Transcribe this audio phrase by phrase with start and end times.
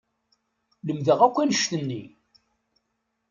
[0.85, 2.03] Lemdeɣ akk annect-nni.